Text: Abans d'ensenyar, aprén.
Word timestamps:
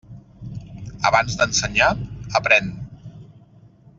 Abans 1.09 1.35
d'ensenyar, 1.41 1.91
aprén. 2.41 2.73